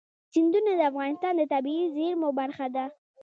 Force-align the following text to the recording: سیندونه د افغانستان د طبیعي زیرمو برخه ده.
سیندونه 0.31 0.71
د 0.75 0.81
افغانستان 0.91 1.33
د 1.37 1.43
طبیعي 1.53 1.85
زیرمو 1.95 2.29
برخه 2.39 2.67
ده. 2.75 2.85